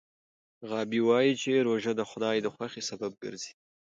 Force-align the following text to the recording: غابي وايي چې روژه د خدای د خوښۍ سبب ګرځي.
غابي 0.69 1.01
وايي 1.09 1.33
چې 1.41 1.65
روژه 1.67 1.91
د 1.95 2.01
خدای 2.09 2.37
د 2.41 2.47
خوښۍ 2.53 2.81
سبب 2.89 3.11
ګرځي. 3.23 3.51